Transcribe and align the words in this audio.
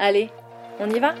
Allez, 0.00 0.30
on 0.78 0.88
y 0.90 1.00
va 1.00 1.14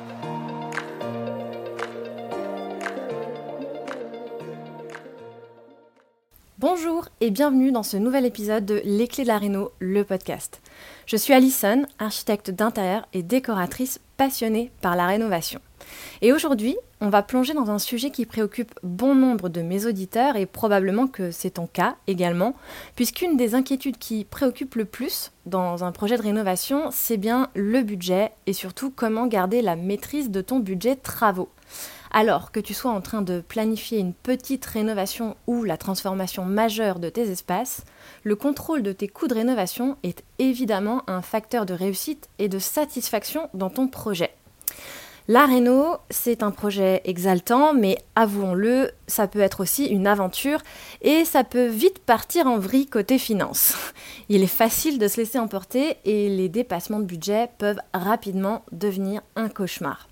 Bonjour 6.60 7.08
et 7.20 7.30
bienvenue 7.30 7.72
dans 7.72 7.82
ce 7.82 7.96
nouvel 7.96 8.24
épisode 8.24 8.64
de 8.64 8.80
Les 8.84 9.08
Clés 9.08 9.24
de 9.24 9.28
la 9.28 9.38
Réno, 9.38 9.72
le 9.80 10.04
podcast. 10.04 10.60
Je 11.06 11.16
suis 11.16 11.32
Alison, 11.32 11.86
architecte 11.98 12.52
d'intérieur 12.52 13.08
et 13.12 13.24
décoratrice 13.24 14.00
passionnée 14.16 14.70
par 14.80 14.94
la 14.94 15.06
rénovation. 15.06 15.60
Et 16.22 16.32
aujourd'hui, 16.32 16.76
on 17.00 17.10
va 17.10 17.22
plonger 17.22 17.54
dans 17.54 17.70
un 17.70 17.78
sujet 17.78 18.10
qui 18.10 18.26
préoccupe 18.26 18.74
bon 18.82 19.14
nombre 19.14 19.48
de 19.48 19.62
mes 19.62 19.86
auditeurs 19.86 20.36
et 20.36 20.46
probablement 20.46 21.06
que 21.06 21.30
c'est 21.30 21.50
ton 21.50 21.66
cas 21.66 21.96
également, 22.06 22.54
puisqu'une 22.96 23.36
des 23.36 23.54
inquiétudes 23.54 23.98
qui 23.98 24.24
préoccupe 24.24 24.74
le 24.74 24.84
plus 24.84 25.32
dans 25.46 25.84
un 25.84 25.92
projet 25.92 26.16
de 26.16 26.22
rénovation, 26.22 26.90
c'est 26.90 27.16
bien 27.16 27.48
le 27.54 27.82
budget 27.82 28.32
et 28.46 28.52
surtout 28.52 28.90
comment 28.90 29.26
garder 29.26 29.62
la 29.62 29.76
maîtrise 29.76 30.30
de 30.30 30.40
ton 30.40 30.58
budget 30.58 30.96
travaux. 30.96 31.48
Alors 32.10 32.52
que 32.52 32.60
tu 32.60 32.74
sois 32.74 32.90
en 32.90 33.00
train 33.00 33.22
de 33.22 33.40
planifier 33.40 33.98
une 33.98 34.14
petite 34.14 34.64
rénovation 34.64 35.36
ou 35.46 35.64
la 35.64 35.76
transformation 35.76 36.44
majeure 36.44 36.98
de 36.98 37.10
tes 37.10 37.30
espaces, 37.30 37.84
le 38.24 38.36
contrôle 38.36 38.82
de 38.82 38.92
tes 38.92 39.08
coûts 39.08 39.28
de 39.28 39.34
rénovation 39.34 39.96
est 40.02 40.24
évidemment 40.38 41.02
un 41.06 41.22
facteur 41.22 41.66
de 41.66 41.74
réussite 41.74 42.28
et 42.38 42.48
de 42.48 42.58
satisfaction 42.58 43.50
dans 43.52 43.70
ton 43.70 43.88
projet. 43.88 44.30
La 45.30 45.44
Réno, 45.44 45.98
c'est 46.08 46.42
un 46.42 46.50
projet 46.50 47.02
exaltant, 47.04 47.74
mais 47.74 47.98
avouons-le, 48.16 48.90
ça 49.06 49.26
peut 49.26 49.40
être 49.40 49.60
aussi 49.60 49.84
une 49.84 50.06
aventure 50.06 50.62
et 51.02 51.26
ça 51.26 51.44
peut 51.44 51.66
vite 51.66 51.98
partir 51.98 52.46
en 52.46 52.58
vrille 52.58 52.86
côté 52.86 53.18
finance. 53.18 53.74
Il 54.30 54.42
est 54.42 54.46
facile 54.46 54.98
de 54.98 55.06
se 55.06 55.18
laisser 55.18 55.38
emporter 55.38 55.98
et 56.06 56.30
les 56.30 56.48
dépassements 56.48 56.98
de 56.98 57.04
budget 57.04 57.50
peuvent 57.58 57.80
rapidement 57.92 58.64
devenir 58.72 59.20
un 59.36 59.50
cauchemar. 59.50 60.08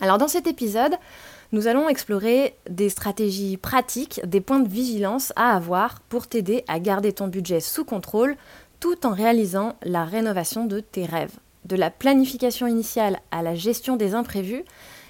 Alors 0.00 0.18
dans 0.18 0.28
cet 0.28 0.46
épisode, 0.46 0.94
nous 1.50 1.66
allons 1.66 1.88
explorer 1.88 2.54
des 2.70 2.90
stratégies 2.90 3.56
pratiques, 3.56 4.20
des 4.24 4.40
points 4.40 4.60
de 4.60 4.68
vigilance 4.68 5.32
à 5.34 5.56
avoir 5.56 5.98
pour 6.02 6.28
t'aider 6.28 6.62
à 6.68 6.78
garder 6.78 7.12
ton 7.12 7.26
budget 7.26 7.58
sous 7.58 7.84
contrôle 7.84 8.36
tout 8.78 9.04
en 9.04 9.10
réalisant 9.10 9.74
la 9.82 10.04
rénovation 10.04 10.64
de 10.64 10.78
tes 10.78 11.06
rêves 11.06 11.34
de 11.68 11.76
la 11.76 11.90
planification 11.90 12.66
initiale 12.66 13.20
à 13.30 13.42
la 13.42 13.54
gestion 13.54 13.96
des 13.96 14.14
imprévus, 14.14 14.64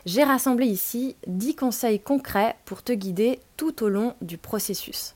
j'ai 0.06 0.24
rassemblé 0.24 0.66
ici 0.66 1.16
10 1.26 1.54
conseils 1.54 2.00
concrets 2.00 2.56
pour 2.64 2.82
te 2.82 2.92
guider 2.92 3.38
tout 3.56 3.82
au 3.82 3.88
long 3.88 4.14
du 4.20 4.38
processus. 4.38 5.14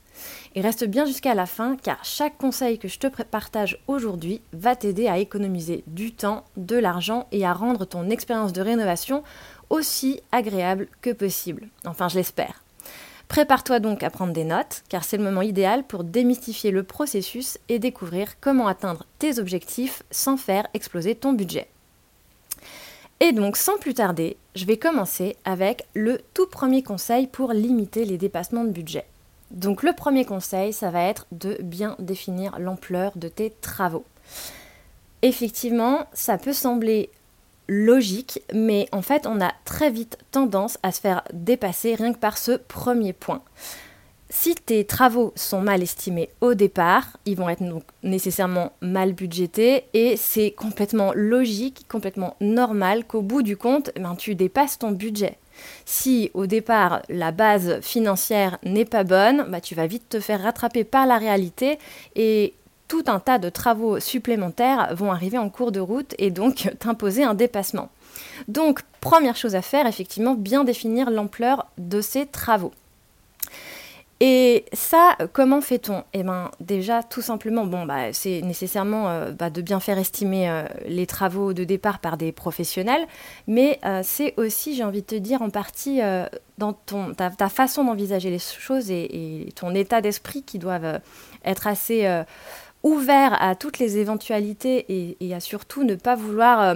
Et 0.55 0.61
reste 0.61 0.85
bien 0.85 1.05
jusqu'à 1.05 1.35
la 1.35 1.47
fin 1.47 1.77
car 1.77 2.05
chaque 2.05 2.39
conseil 2.39 2.79
que 2.79 2.89
je 2.89 2.99
te 2.99 3.07
partage 3.07 3.83
aujourd'hui 3.89 4.41
va 4.53 4.77
t'aider 4.77 5.09
à 5.09 5.19
économiser 5.19 5.83
du 5.87 6.13
temps, 6.13 6.45
de 6.57 6.77
l'argent 6.77 7.27
et 7.33 7.45
à 7.45 7.53
rendre 7.53 7.87
ton 7.87 8.09
expérience 8.11 8.53
de 8.53 8.61
rénovation 8.61 9.23
aussi 9.71 10.21
agréable 10.31 10.89
que 11.01 11.11
possible. 11.11 11.69
Enfin, 11.87 12.09
je 12.09 12.17
l'espère. 12.17 12.62
Prépare-toi 13.33 13.81
donc 13.81 14.03
à 14.03 14.11
prendre 14.11 14.35
des 14.35 14.45
notes, 14.45 14.83
car 14.91 15.05
c'est 15.05 15.17
le 15.17 15.25
moment 15.25 15.41
idéal 15.41 15.85
pour 15.85 16.05
démystifier 16.05 16.71
le 16.71 16.83
processus 16.83 17.57
et 17.71 17.79
découvrir 17.79 18.39
comment 18.43 18.67
atteindre 18.67 19.07
tes 19.19 19.39
objectifs 19.39 20.03
sans 20.11 20.37
faire 20.37 20.67
exploser 20.75 21.15
ton 21.15 21.33
budget. 21.33 21.67
Et 23.21 23.33
donc, 23.33 23.57
sans 23.57 23.79
plus 23.79 23.95
tarder, 23.95 24.37
je 24.55 24.67
vais 24.67 24.77
commencer 24.77 25.35
avec 25.47 25.87
le 25.95 26.21
tout 26.35 26.47
premier 26.47 26.83
conseil 26.83 27.27
pour 27.27 27.55
limiter 27.55 28.05
les 28.05 28.19
dépassements 28.19 28.65
de 28.65 28.71
budget. 28.71 29.07
Donc, 29.51 29.83
le 29.83 29.95
premier 29.95 30.27
conseil, 30.27 30.75
ça 30.75 30.91
va 30.91 31.03
être 31.03 31.27
de 31.33 31.57
bien 31.63 31.97
définir 31.99 32.59
l'ampleur 32.59 33.13
de 33.17 33.29
tes 33.29 33.49
travaux. 33.63 34.05
Effectivement, 35.23 36.07
ça 36.13 36.37
peut 36.37 36.53
sembler 36.53 37.09
logique, 37.69 38.43
mais 38.53 38.89
en 38.93 39.03
fait, 39.03 39.27
on 39.27 39.41
a 39.41 39.53
très 39.65 39.91
vite 39.91 40.19
tendance 40.31 40.79
à 40.83 40.93
se 40.93 41.01
faire 41.01 41.23
dépasser 41.33 41.95
rien 41.95 42.13
que 42.13 42.19
par 42.19 42.39
ce 42.39 42.53
premier 42.53 43.13
point. 43.13 43.43
Si 44.35 44.55
tes 44.55 44.87
travaux 44.87 45.35
sont 45.37 45.61
mal 45.61 45.83
estimés 45.83 46.31
au 46.41 46.55
départ, 46.55 47.19
ils 47.27 47.37
vont 47.37 47.51
être 47.51 47.63
donc 47.63 47.85
nécessairement 48.03 48.73
mal 48.81 49.13
budgétés 49.13 49.85
et 49.93 50.17
c'est 50.17 50.53
complètement 50.53 51.13
logique, 51.15 51.85
complètement 51.87 52.35
normal 52.41 53.05
qu'au 53.05 53.21
bout 53.21 53.43
du 53.43 53.59
compte, 53.59 53.91
ben, 53.95 54.17
tu 54.17 54.35
dépasses 54.35 54.79
ton 54.79 54.91
budget. 54.91 55.37
Si 55.85 56.31
au 56.33 56.47
départ 56.47 57.03
la 57.11 57.31
base 57.31 57.81
financière 57.83 58.57
n'est 58.65 58.87
pas 58.87 59.05
bonne, 59.05 59.45
ben, 59.51 59.61
tu 59.61 59.75
vas 59.75 59.87
vite 59.87 60.09
te 60.09 60.19
faire 60.19 60.43
rattraper 60.43 60.85
par 60.85 61.07
la 61.07 61.19
réalité 61.19 61.79
et 62.17 62.55
tout 62.89 63.05
un 63.07 63.21
tas 63.21 63.39
de 63.39 63.49
travaux 63.49 64.01
supplémentaires 64.01 64.95
vont 64.95 65.13
arriver 65.13 65.39
en 65.39 65.49
cours 65.49 65.73
de 65.73 65.81
route 65.81 66.15
et 66.19 66.31
donc 66.31 66.71
t'imposer 66.79 67.25
un 67.25 67.35
dépassement. 67.35 67.91
Donc, 68.49 68.81
première 69.01 69.37
chose 69.37 69.55
à 69.55 69.63
faire, 69.63 69.87
effectivement, 69.87 70.35
bien 70.35 70.65
définir 70.65 71.11
l'ampleur 71.11 71.67
de 71.79 72.01
ces 72.01 72.27
travaux. 72.27 72.73
Et 74.25 74.67
ça, 74.73 75.19
comment 75.33 75.61
fait-on? 75.61 76.05
Eh 76.13 76.23
bien, 76.23 76.53
déjà, 76.61 77.03
tout 77.03 77.23
simplement, 77.23 77.67
bon, 77.67 77.87
bah, 77.87 78.13
c'est 78.13 78.41
nécessairement 78.43 79.09
euh, 79.09 79.33
bah, 79.33 79.51
de 79.51 79.61
bien 79.61 79.81
faire 79.81 79.99
estimer 79.99 80.49
euh, 80.49 80.63
les 80.87 81.09
travaux 81.09 81.53
de 81.53 81.65
départ 81.65 81.99
par 81.99 82.17
des 82.17 82.31
professionnels, 82.31 83.05
mais 83.49 83.81
euh, 83.85 84.03
c'est 84.05 84.35
aussi, 84.37 84.77
j'ai 84.77 84.85
envie 84.85 85.01
de 85.01 85.07
te 85.07 85.17
dire, 85.17 85.43
en 85.43 85.51
partie 85.51 86.01
dans 86.57 86.73
ton, 86.73 87.15
ta, 87.15 87.49
façon 87.49 87.83
d'envisager 87.83 88.31
les 88.31 88.39
choses 88.39 88.93
et, 88.93 89.47
et 89.47 89.53
ton 89.57 89.75
état 89.75 90.01
d'esprit 90.01 90.45
qui 90.45 90.61
doivent 90.61 91.01
être 91.45 91.67
assez 91.67 92.07
ouvert 92.83 93.41
à 93.41 93.55
toutes 93.55 93.79
les 93.79 93.99
éventualités 93.99 95.17
et, 95.21 95.35
à 95.35 95.41
surtout 95.41 95.85
ne 95.85 95.95
pas 95.95 96.15
vouloir 96.15 96.61
euh, 96.61 96.75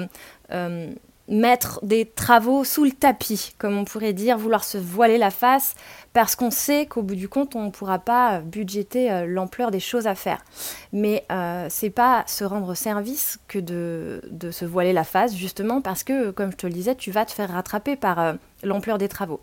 euh, 0.53 0.93
mettre 1.29 1.85
des 1.85 2.05
travaux 2.05 2.65
sous 2.65 2.85
le 2.85 2.93
tapis, 2.93 3.55
comme 3.59 3.77
on 3.77 3.85
pourrait 3.85 4.13
dire, 4.13 4.39
vouloir 4.39 4.65
se 4.65 4.79
voiler 4.79 5.19
la 5.19 5.31
face, 5.31 5.75
parce 6.17 6.35
qu'on 6.35 6.51
sait 6.51 6.87
qu'au 6.87 7.03
bout 7.03 7.15
du 7.15 7.29
compte, 7.29 7.57
on 7.57 7.65
ne 7.65 7.71
pourra 7.71 7.99
pas 7.99 8.41
budgéter 8.41 9.13
euh, 9.13 9.27
l'ampleur 9.27 9.71
des 9.71 9.81
choses 9.81 10.07
à 10.07 10.15
faire. 10.15 10.43
Mais 10.91 11.27
euh, 11.31 11.67
c'est 11.69 11.91
pas 11.91 12.25
se 12.27 12.43
rendre 12.43 12.73
service 12.73 13.39
que 13.49 13.59
de, 13.59 14.51
se 14.51 14.65
voiler 14.65 14.95
la 14.95 15.05
face, 15.05 15.37
justement 15.37 15.83
parce 15.83 16.05
que, 16.05 16.31
comme 16.31 16.53
je 16.53 16.57
te 16.57 16.67
le 16.67 16.73
disais, 16.73 16.95
tu 16.95 17.11
vas 17.11 17.27
te 17.27 17.33
faire 17.33 17.51
rattraper 17.51 17.97
par 17.97 18.19
euh, 18.19 18.33
l'ampleur 18.63 18.97
des 18.97 19.09
travaux. 19.09 19.43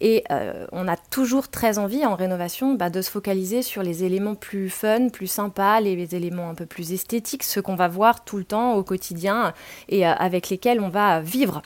Et 0.00 0.22
on 0.70 0.86
a 0.86 0.96
toujours 0.96 1.48
très 1.48 1.78
envie 1.78 2.06
en 2.06 2.14
rénovation 2.14 2.74
bah, 2.74 2.88
de 2.88 3.02
se 3.02 3.10
focaliser 3.10 3.62
sur 3.62 3.82
les 3.82 4.04
éléments 4.04 4.36
plus 4.36 4.70
fun, 4.70 5.08
plus 5.08 5.26
sympas, 5.26 5.80
les, 5.80 6.14
éléments 6.14 6.48
un 6.50 6.54
peu 6.54 6.66
plus 6.66 6.92
esthétiques, 6.92 7.42
ceux 7.42 7.62
qu'on 7.62 7.74
va 7.74 7.88
voir 7.88 8.22
tout 8.22 8.36
le 8.36 8.44
temps 8.44 8.74
au 8.74 8.84
quotidien 8.84 9.54
et 9.88 10.06
avec 10.06 10.50
lesquels 10.50 10.80
on 10.80 10.88
va 10.88 11.20
vivre. 11.20 11.62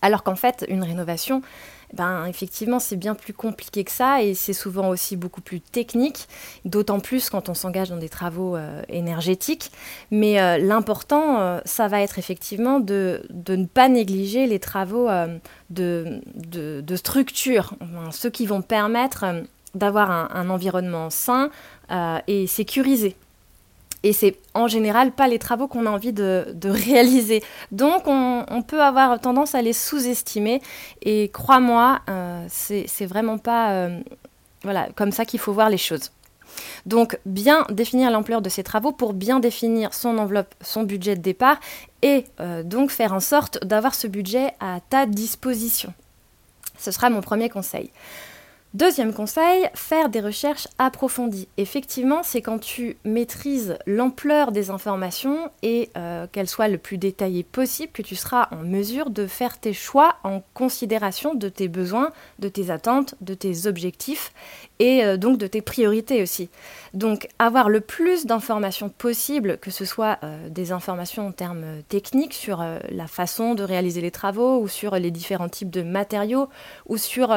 Alors 0.00 0.22
qu'en 0.22 0.36
fait, 0.36 0.64
une 0.68 0.82
rénovation, 0.82 1.42
ben 1.92 2.26
effectivement 2.26 2.78
c'est 2.78 2.96
bien 2.96 3.14
plus 3.14 3.32
compliqué 3.32 3.84
que 3.84 3.90
ça 3.90 4.22
et 4.22 4.34
c'est 4.34 4.52
souvent 4.52 4.88
aussi 4.88 5.16
beaucoup 5.16 5.40
plus 5.40 5.60
technique, 5.60 6.28
d'autant 6.64 7.00
plus 7.00 7.30
quand 7.30 7.48
on 7.48 7.54
s'engage 7.54 7.90
dans 7.90 7.96
des 7.96 8.08
travaux 8.08 8.56
euh, 8.56 8.82
énergétiques. 8.88 9.70
Mais 10.10 10.40
euh, 10.40 10.58
l'important, 10.58 11.40
euh, 11.40 11.60
ça 11.64 11.88
va 11.88 12.00
être 12.00 12.18
effectivement 12.18 12.80
de, 12.80 13.22
ne 13.48 13.66
pas 13.66 13.88
négliger 13.88 14.46
les 14.46 14.58
travaux 14.58 15.08
de, 15.70 16.20
de, 16.34 16.96
structure, 16.96 17.74
ceux 18.10 18.30
qui 18.30 18.46
vont 18.46 18.62
permettre 18.62 19.24
d'avoir 19.74 20.10
un, 20.10 20.48
environnement 20.50 21.10
sain 21.10 21.50
et 22.26 22.46
sécurisé. 22.46 23.16
Et 24.04 24.12
c'est 24.12 24.36
en 24.52 24.68
général 24.68 25.12
pas 25.12 25.26
les 25.26 25.38
travaux 25.38 25.66
qu'on 25.66 25.86
a 25.86 25.90
envie 25.90 26.12
de, 26.12 26.54
réaliser. 26.64 27.42
Donc 27.72 28.02
on, 28.06 28.62
peut 28.62 28.82
avoir 28.82 29.18
tendance 29.18 29.54
à 29.54 29.62
les 29.62 29.72
sous-estimer. 29.72 30.60
Et 31.02 31.30
crois-moi, 31.32 32.00
euh, 32.08 32.44
c'est 32.48 33.06
vraiment 33.06 33.38
pas 33.38 33.72
euh, 33.72 34.00
voilà, 34.62 34.88
comme 34.94 35.10
ça 35.10 35.24
qu'il 35.24 35.40
faut 35.40 35.52
voir 35.52 35.70
les 35.70 35.78
choses. 35.78 36.10
Donc 36.86 37.18
bien 37.24 37.66
définir 37.70 38.10
l'ampleur 38.10 38.42
de 38.42 38.48
ces 38.48 38.62
travaux 38.62 38.92
pour 38.92 39.14
bien 39.14 39.40
définir 39.40 39.94
son 39.94 40.18
enveloppe, 40.18 40.54
son 40.60 40.82
budget 40.82 41.16
de 41.16 41.22
départ 41.22 41.58
et 42.02 42.26
euh, 42.40 42.62
donc 42.62 42.90
faire 42.90 43.12
en 43.14 43.20
sorte 43.20 43.64
d'avoir 43.64 43.94
ce 43.94 44.06
budget 44.06 44.52
à 44.60 44.80
ta 44.90 45.06
disposition. 45.06 45.92
Ce 46.78 46.90
sera 46.90 47.08
mon 47.08 47.22
premier 47.22 47.48
conseil. 47.48 47.90
Deuxième 48.74 49.14
conseil, 49.14 49.70
faire 49.74 50.08
des 50.08 50.18
recherches 50.18 50.66
approfondies. 50.78 51.46
Effectivement, 51.58 52.24
c'est 52.24 52.42
quand 52.42 52.58
tu 52.58 52.96
maîtrises 53.04 53.78
l'ampleur 53.86 54.50
des 54.50 54.70
informations 54.70 55.48
et 55.62 55.90
euh, 55.96 56.26
qu'elles 56.32 56.48
soient 56.48 56.66
le 56.66 56.78
plus 56.78 56.98
détaillées 56.98 57.44
possible 57.44 57.92
que 57.92 58.02
tu 58.02 58.16
seras 58.16 58.48
en 58.50 58.64
mesure 58.64 59.10
de 59.10 59.28
faire 59.28 59.60
tes 59.60 59.72
choix 59.72 60.16
en 60.24 60.42
considération 60.54 61.36
de 61.36 61.48
tes 61.48 61.68
besoins, 61.68 62.10
de 62.40 62.48
tes 62.48 62.70
attentes, 62.72 63.14
de 63.20 63.34
tes 63.34 63.68
objectifs 63.68 64.32
et 64.80 65.04
euh, 65.04 65.18
donc 65.18 65.38
de 65.38 65.46
tes 65.46 65.62
priorités 65.62 66.20
aussi. 66.20 66.48
Donc 66.94 67.28
avoir 67.38 67.68
le 67.68 67.80
plus 67.80 68.26
d'informations 68.26 68.88
possible, 68.88 69.56
que 69.58 69.70
ce 69.70 69.84
soit 69.84 70.18
euh, 70.24 70.48
des 70.48 70.72
informations 70.72 71.28
en 71.28 71.32
termes 71.32 71.64
techniques 71.88 72.34
sur 72.34 72.64
la 72.90 73.06
façon 73.06 73.54
de 73.54 73.62
réaliser 73.62 74.00
les 74.00 74.10
travaux 74.10 74.58
ou 74.58 74.66
sur 74.66 74.96
les 74.96 75.12
différents 75.12 75.48
types 75.48 75.70
de 75.70 75.82
matériaux 75.82 76.48
ou 76.86 76.96
sur 76.96 77.32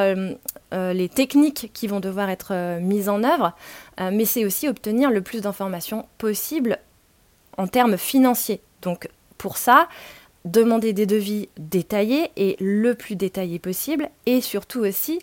les 0.72 1.08
techniques 1.08 1.27
qui 1.28 1.86
vont 1.86 2.00
devoir 2.00 2.30
être 2.30 2.80
mises 2.80 3.08
en 3.08 3.22
œuvre, 3.22 3.52
mais 3.98 4.24
c'est 4.24 4.44
aussi 4.44 4.68
obtenir 4.68 5.10
le 5.10 5.20
plus 5.20 5.42
d'informations 5.42 6.06
possible 6.18 6.78
en 7.56 7.66
termes 7.66 7.96
financiers. 7.96 8.60
Donc 8.82 9.08
pour 9.36 9.56
ça, 9.56 9.88
demander 10.44 10.92
des 10.92 11.06
devis 11.06 11.48
détaillés 11.58 12.30
et 12.36 12.56
le 12.60 12.94
plus 12.94 13.16
détaillé 13.16 13.58
possible 13.58 14.08
et 14.26 14.40
surtout 14.40 14.80
aussi 14.80 15.20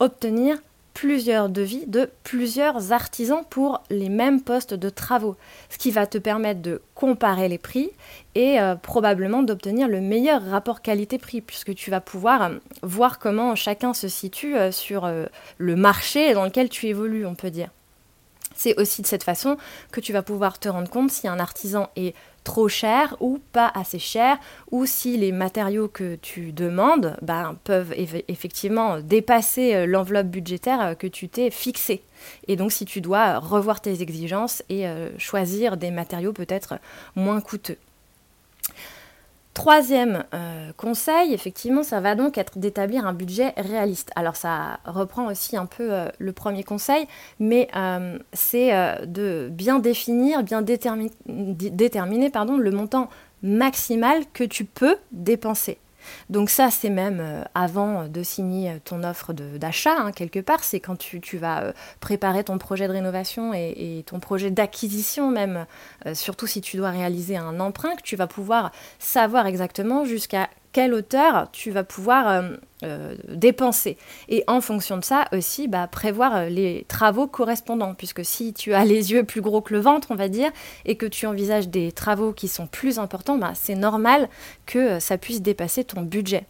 obtenir 0.00 0.58
plusieurs 0.94 1.48
devis 1.48 1.86
de 1.86 2.08
plusieurs 2.22 2.92
artisans 2.92 3.42
pour 3.50 3.82
les 3.90 4.08
mêmes 4.08 4.40
postes 4.40 4.74
de 4.74 4.88
travaux, 4.88 5.36
ce 5.68 5.76
qui 5.76 5.90
va 5.90 6.06
te 6.06 6.18
permettre 6.18 6.62
de 6.62 6.80
comparer 6.94 7.48
les 7.48 7.58
prix 7.58 7.90
et 8.36 8.60
euh, 8.60 8.76
probablement 8.76 9.42
d'obtenir 9.42 9.88
le 9.88 10.00
meilleur 10.00 10.42
rapport 10.42 10.80
qualité-prix, 10.80 11.40
puisque 11.40 11.74
tu 11.74 11.90
vas 11.90 12.00
pouvoir 12.00 12.42
euh, 12.42 12.58
voir 12.82 13.18
comment 13.18 13.54
chacun 13.56 13.92
se 13.92 14.08
situe 14.08 14.56
euh, 14.56 14.70
sur 14.70 15.10
le 15.58 15.76
marché 15.76 16.32
dans 16.32 16.44
lequel 16.44 16.68
tu 16.68 16.86
évolues, 16.86 17.26
on 17.26 17.34
peut 17.34 17.50
dire. 17.50 17.70
C'est 18.54 18.78
aussi 18.78 19.02
de 19.02 19.06
cette 19.06 19.24
façon 19.24 19.56
que 19.92 20.00
tu 20.00 20.12
vas 20.12 20.22
pouvoir 20.22 20.58
te 20.58 20.68
rendre 20.68 20.88
compte 20.88 21.10
si 21.10 21.28
un 21.28 21.38
artisan 21.38 21.88
est 21.96 22.14
trop 22.44 22.68
cher 22.68 23.16
ou 23.20 23.40
pas 23.52 23.72
assez 23.74 23.98
cher, 23.98 24.36
ou 24.70 24.86
si 24.86 25.16
les 25.16 25.32
matériaux 25.32 25.88
que 25.88 26.16
tu 26.16 26.52
demandes 26.52 27.16
ben, 27.22 27.56
peuvent 27.64 27.94
effectivement 28.28 29.00
dépasser 29.00 29.74
euh, 29.74 29.86
l'enveloppe 29.86 30.26
budgétaire 30.26 30.80
euh, 30.80 30.94
que 30.94 31.06
tu 31.06 31.28
t'es 31.28 31.50
fixée. 31.50 32.02
Et 32.46 32.56
donc 32.56 32.70
si 32.70 32.84
tu 32.84 33.00
dois 33.00 33.38
revoir 33.38 33.80
tes 33.80 34.02
exigences 34.02 34.62
et 34.68 34.86
euh, 34.86 35.08
choisir 35.18 35.76
des 35.78 35.90
matériaux 35.90 36.34
peut-être 36.34 36.74
moins 37.16 37.40
coûteux. 37.40 37.78
Troisième 39.54 40.24
euh, 40.34 40.72
conseil, 40.76 41.32
effectivement, 41.32 41.84
ça 41.84 42.00
va 42.00 42.16
donc 42.16 42.38
être 42.38 42.58
d'établir 42.58 43.06
un 43.06 43.12
budget 43.12 43.54
réaliste. 43.56 44.10
Alors 44.16 44.34
ça 44.34 44.80
reprend 44.84 45.28
aussi 45.30 45.56
un 45.56 45.66
peu 45.66 45.92
euh, 45.92 46.08
le 46.18 46.32
premier 46.32 46.64
conseil, 46.64 47.06
mais 47.38 47.68
euh, 47.76 48.18
c'est 48.32 48.72
de 49.06 49.48
bien 49.52 49.78
définir, 49.78 50.42
bien 50.42 50.60
déterminer 50.60 52.32
le 52.34 52.70
montant 52.72 53.08
maximal 53.44 54.24
que 54.32 54.42
tu 54.42 54.64
peux 54.64 54.96
dépenser. 55.12 55.78
Donc 56.30 56.50
ça, 56.50 56.70
c'est 56.70 56.90
même 56.90 57.20
euh, 57.20 57.42
avant 57.54 58.08
de 58.08 58.22
signer 58.22 58.80
ton 58.84 59.02
offre 59.04 59.32
d'achat, 59.32 59.96
hein, 59.98 60.12
quelque 60.12 60.40
part, 60.40 60.64
c'est 60.64 60.80
quand 60.80 60.96
tu, 60.96 61.38
vas 61.38 61.62
euh, 61.62 61.72
préparer 62.00 62.44
ton 62.44 62.58
projet 62.58 62.86
de 62.88 62.92
rénovation 62.92 63.52
et, 63.54 64.02
ton 64.06 64.20
projet 64.20 64.50
d'acquisition 64.50 65.30
même, 65.30 65.66
euh, 66.06 66.14
surtout 66.14 66.46
si 66.46 66.60
tu 66.60 66.76
dois 66.76 66.90
réaliser 66.90 67.36
un 67.36 67.60
emprunt, 67.60 67.94
que 67.96 68.02
tu 68.02 68.16
vas 68.16 68.26
pouvoir 68.26 68.72
savoir 68.98 69.46
exactement 69.46 70.04
jusqu'à 70.04 70.48
quelle 70.74 70.92
hauteur 70.92 71.48
tu 71.52 71.70
vas 71.70 71.84
pouvoir 71.84 72.28
euh, 72.28 72.56
euh, 72.82 73.14
dépenser. 73.28 73.96
Et 74.28 74.42
en 74.48 74.60
fonction 74.60 74.98
de 74.98 75.04
ça 75.04 75.24
aussi, 75.32 75.68
bah, 75.68 75.86
prévoir 75.86 76.34
euh, 76.34 76.48
les 76.48 76.84
travaux 76.88 77.28
correspondants, 77.28 77.94
puisque 77.94 78.24
si 78.24 78.52
tu 78.52 78.74
as 78.74 78.84
les 78.84 79.12
yeux 79.12 79.22
plus 79.22 79.40
gros 79.40 79.62
que 79.62 79.72
le 79.72 79.78
ventre, 79.78 80.08
on 80.10 80.16
va 80.16 80.28
dire, 80.28 80.50
et 80.84 80.96
que 80.96 81.06
tu 81.06 81.26
envisages 81.26 81.68
des 81.68 81.92
travaux 81.92 82.32
qui 82.32 82.48
sont 82.48 82.66
plus 82.66 82.98
importants, 82.98 83.38
bah, 83.38 83.52
c'est 83.54 83.76
normal 83.76 84.28
que 84.66 84.98
ça 84.98 85.16
puisse 85.16 85.40
dépasser 85.40 85.84
ton 85.84 86.02
budget. 86.02 86.44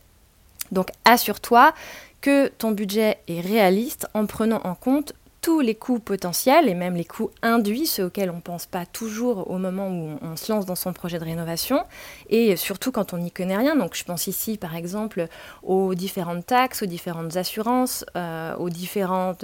Donc 0.73 0.89
assure-toi 1.05 1.75
que 2.23 2.49
ton 2.49 2.71
budget 2.71 3.19
est 3.29 3.43
réaliste 3.43 4.09
en 4.15 4.25
prenant 4.25 4.63
en 4.65 4.75
compte 4.75 5.13
tous 5.45 5.61
les 5.61 5.75
coûts 5.75 5.99
potentiels 5.99 6.71
et 6.71 6.75
même 6.75 6.95
les 6.95 7.05
coûts 7.05 7.31
induits, 7.43 7.87
ceux 7.87 8.05
auxquels 8.05 8.31
on 8.31 8.37
ne 8.37 8.41
pense 8.41 8.65
pas 8.65 8.87
toujours 8.87 9.51
au 9.51 9.59
moment 9.59 9.89
où 9.89 10.17
on, 10.23 10.37
se 10.37 10.51
lance 10.51 10.65
dans 10.65 10.75
son 10.75 10.95
projet 10.95 11.19
de 11.19 11.25
rénovation, 11.25 11.85
et 12.31 12.57
surtout 12.57 12.91
quand 12.93 13.13
on 13.13 13.19
n'y 13.19 13.31
connaît 13.31 13.59
rien. 13.59 13.77
Donc 13.77 13.95
je 13.95 14.05
pense 14.05 14.27
ici 14.27 14.57
par 14.57 14.75
exemple 14.75 15.27
aux 15.63 15.95
différentes 15.95 16.47
taxes, 16.47 16.83
aux 16.83 16.87
différentes 16.87 17.37
assurances, 17.37 18.07
euh, 18.17 18.57
aux, 18.57 18.71
différents 18.71 19.37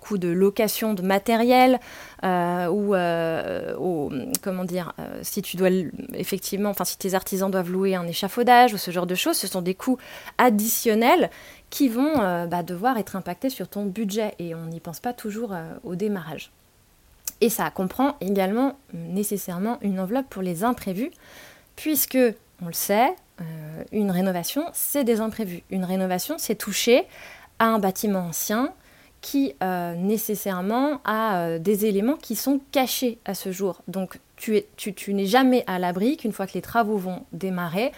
coûts 0.00 0.18
de 0.18 0.28
location 0.28 0.94
de 0.94 1.02
matériel, 1.02 1.80
euh, 2.22 2.68
ou 2.68 2.94
euh, 2.94 3.74
comment 4.40 4.64
dire, 4.64 4.92
si 5.22 5.42
tu 5.42 5.56
dois 5.56 5.70
effectivement, 6.12 6.70
enfin 6.70 6.84
si 6.84 6.96
tes 6.96 7.14
artisans 7.14 7.50
doivent 7.50 7.72
louer 7.72 7.96
un 7.96 8.06
échafaudage 8.06 8.72
ou 8.72 8.78
ce 8.78 8.92
genre 8.92 9.06
de 9.06 9.16
choses, 9.16 9.36
ce 9.36 9.48
sont 9.48 9.62
des 9.62 9.74
coûts 9.74 9.98
additionnels 10.38 11.28
qui 11.74 11.88
vont 11.88 12.20
euh, 12.20 12.46
bah, 12.46 12.62
devoir 12.62 12.98
être 12.98 13.16
impactés 13.16 13.50
sur 13.50 13.66
ton 13.66 13.84
budget 13.84 14.36
et 14.38 14.54
on 14.54 14.66
n'y 14.66 14.78
pense 14.78 15.00
pas 15.00 15.12
toujours 15.12 15.52
euh, 15.52 15.64
au 15.82 15.96
démarrage. 15.96 16.52
Et 17.40 17.48
ça 17.48 17.68
comprend 17.70 18.14
également 18.20 18.78
nécessairement 18.92 19.78
une 19.80 19.98
enveloppe 19.98 20.28
pour 20.30 20.40
les 20.40 20.62
imprévus, 20.62 21.10
puisque, 21.74 22.16
on 22.62 22.68
le 22.68 22.72
sait, 22.72 23.08
euh, 23.40 23.82
une 23.90 24.12
rénovation, 24.12 24.66
c'est 24.72 25.02
des 25.02 25.20
imprévus. 25.20 25.64
Une 25.68 25.84
rénovation, 25.84 26.36
c'est 26.38 26.54
toucher 26.54 27.06
à 27.58 27.64
un 27.64 27.80
bâtiment 27.80 28.20
ancien 28.20 28.72
qui 29.20 29.54
nécessairement 29.96 31.00
a 31.06 31.58
des 31.58 31.86
éléments 31.86 32.16
qui 32.16 32.36
sont 32.36 32.60
cachés 32.72 33.18
à 33.24 33.32
ce 33.32 33.52
jour. 33.52 33.80
Donc 33.88 34.20
tu 34.36 35.14
n'es 35.14 35.24
jamais 35.24 35.64
à 35.66 35.78
l'abri 35.78 36.18
qu'une 36.18 36.32
fois 36.32 36.46
que 36.46 36.52
les 36.52 36.60
travaux 36.60 36.98
vont 36.98 37.24
démarrer, 37.32 37.90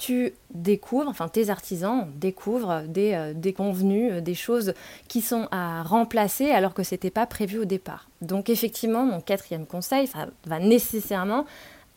tu 0.00 0.32
découvres, 0.54 1.08
enfin 1.08 1.28
tes 1.28 1.50
artisans 1.50 2.10
découvrent 2.16 2.84
des, 2.88 3.12
euh, 3.12 3.34
des 3.34 3.52
convenus, 3.52 4.12
euh, 4.14 4.20
des 4.22 4.34
choses 4.34 4.72
qui 5.08 5.20
sont 5.20 5.46
à 5.50 5.82
remplacer 5.82 6.50
alors 6.50 6.72
que 6.72 6.82
ce 6.82 6.94
n'était 6.94 7.10
pas 7.10 7.26
prévu 7.26 7.58
au 7.58 7.66
départ. 7.66 8.08
Donc 8.22 8.48
effectivement, 8.48 9.04
mon 9.04 9.20
quatrième 9.20 9.66
conseil, 9.66 10.06
ça 10.06 10.28
va 10.46 10.58
nécessairement 10.58 11.44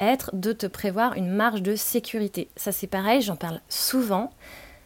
être 0.02 0.32
de 0.36 0.52
te 0.52 0.66
prévoir 0.66 1.14
une 1.14 1.30
marge 1.30 1.62
de 1.62 1.78
sécurité. 1.78 2.50
Ça 2.58 2.74
c'est 2.74 2.88
pareil, 2.88 3.22
j'en 3.22 3.38
parle 3.38 3.62
souvent, 3.70 4.32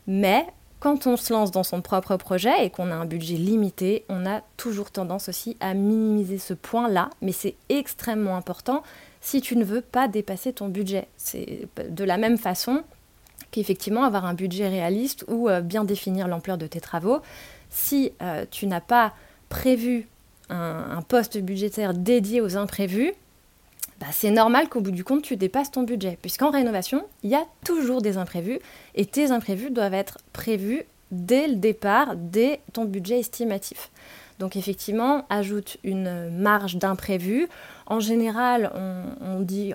mais 0.05 0.45
quand 0.79 1.07
on 1.07 1.17
se 1.17 1.33
lance 1.33 1.49
dans 1.49 1.63
son 1.63 1.81
propre 1.81 2.17
projet 2.17 2.65
et 2.65 2.69
qu'on 2.69 2.91
a 2.91 2.95
un 2.95 3.05
budget 3.05 3.37
limité, 3.37 4.05
on 4.09 4.27
a 4.27 4.41
toujours 4.57 4.91
tendance 4.91 5.27
aussi 5.27 5.57
à 5.59 5.73
minimiser 5.73 6.37
ce 6.37 6.53
point-là, 6.53 7.09
mais 7.23 7.31
c'est 7.31 7.55
extrêmement 7.69 8.37
important 8.37 8.83
si 9.21 9.41
tu 9.41 9.55
ne 9.55 9.63
veux 9.63 9.81
pas 9.81 10.07
dépasser 10.07 10.53
ton 10.53 10.67
budget. 10.67 11.07
C'est 11.17 11.67
de 11.89 12.03
la 12.03 12.17
même 12.17 12.37
façon, 12.37 12.83
qu'effectivement 13.51 14.03
avoir 14.03 14.25
un 14.25 14.33
budget 14.33 14.67
réaliste 14.67 15.25
ou 15.27 15.49
euh, 15.49 15.61
bien 15.61 15.83
définir 15.83 16.27
l'ampleur 16.27 16.57
de 16.57 16.67
tes 16.67 16.79
travaux. 16.79 17.19
Si 17.69 18.13
euh, 18.21 18.45
tu 18.49 18.67
n'as 18.67 18.81
pas 18.81 19.13
prévu 19.49 20.07
un, 20.49 21.01
poste 21.01 21.37
budgétaire 21.37 21.93
dédié 21.93 22.39
aux 22.39 22.55
imprévus, 22.55 23.11
bah, 23.99 24.07
c'est 24.11 24.31
normal 24.31 24.69
qu'au 24.69 24.79
bout 24.79 24.91
du 24.91 25.03
compte, 25.03 25.23
tu 25.23 25.35
dépasses 25.35 25.71
ton 25.71 25.83
budget. 25.83 26.17
Puisqu'en 26.21 26.51
rénovation, 26.51 27.03
il 27.23 27.31
y 27.31 27.35
a 27.35 27.45
toujours 27.65 28.01
des 28.01 28.17
imprévus 28.17 28.59
et 28.95 29.05
tes 29.05 29.31
imprévus 29.31 29.71
doivent 29.71 29.93
être 29.93 30.19
prévus 30.33 30.83
dès 31.11 31.47
le 31.47 31.55
départ, 31.55 32.15
dès 32.15 32.61
ton 32.73 32.85
budget 32.85 33.19
estimatif. 33.19 33.89
Donc 34.39 34.55
effectivement, 34.55 35.25
ajoute 35.29 35.77
une 35.83 36.29
marge 36.29 36.77
d'imprévu. 36.77 37.47
En 37.87 37.99
général, 37.99 38.71
on, 39.21 39.39
dit, 39.39 39.73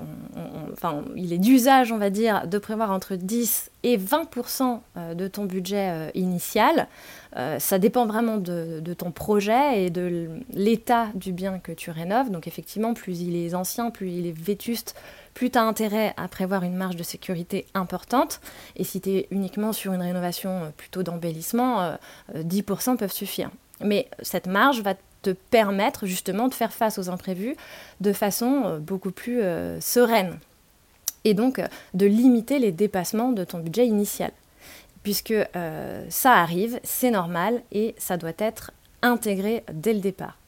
il 1.16 1.32
est 1.32 1.38
d'usage, 1.38 1.92
on 1.92 1.98
va 1.98 2.10
dire, 2.10 2.46
de 2.46 2.58
prévoir 2.58 2.90
entre 2.90 3.16
10 3.16 3.70
et 3.84 3.96
20% 3.96 4.80
euh, 4.96 5.14
de 5.14 5.28
ton 5.28 5.46
budget 5.46 5.88
euh, 5.90 6.10
initial. 6.14 6.88
Euh, 7.36 7.58
ça 7.58 7.78
dépend 7.78 8.04
vraiment 8.06 8.36
de, 8.36 8.94
ton 8.94 9.10
projet 9.10 9.84
et 9.84 9.90
de 9.90 10.28
l'état 10.52 11.08
du 11.14 11.32
bien 11.32 11.58
que 11.58 11.72
tu 11.72 11.90
rénoves. 11.90 12.30
Donc 12.30 12.46
effectivement, 12.46 12.92
plus 12.92 13.22
il 13.22 13.34
est 13.34 13.54
ancien, 13.54 13.90
plus 13.90 14.10
il 14.10 14.26
est 14.26 14.38
vétuste, 14.38 14.94
plus 15.32 15.50
tu 15.50 15.58
as 15.58 15.62
intérêt 15.62 16.12
à 16.18 16.28
prévoir 16.28 16.62
une 16.62 16.76
marge 16.76 16.96
de 16.96 17.02
sécurité 17.02 17.66
importante. 17.72 18.40
Et 18.76 18.84
si 18.84 19.00
tu 19.00 19.10
es 19.10 19.28
uniquement 19.30 19.72
sur 19.72 19.94
une 19.94 20.02
rénovation 20.02 20.72
plutôt 20.76 21.02
d'embellissement, 21.02 21.96
10% 22.34 22.98
peuvent 22.98 23.10
suffire. 23.10 23.50
Mais 23.82 24.08
cette 24.20 24.46
marge 24.46 24.80
va 24.80 24.94
te 25.22 25.30
permettre 25.30 26.06
justement 26.06 26.48
de 26.48 26.54
faire 26.54 26.72
face 26.72 26.98
aux 26.98 27.08
imprévus 27.10 27.56
de 28.00 28.12
façon 28.12 28.78
beaucoup 28.80 29.12
plus 29.12 29.40
sereine 29.80 30.38
et 31.24 31.34
donc 31.34 31.60
de 31.94 32.06
limiter 32.06 32.58
les 32.58 32.72
dépassements 32.72 33.30
de 33.30 33.44
ton 33.44 33.58
budget 33.58 33.86
initial. 33.86 34.32
Puisque 35.04 35.34
ça 36.08 36.32
arrive, 36.32 36.80
c'est 36.82 37.10
normal 37.10 37.62
et 37.70 37.94
ça 37.98 38.16
doit 38.16 38.32
être 38.38 38.72
intégré 39.02 39.64
dès 39.72 39.94
le 39.94 40.00
départ. 40.00 40.38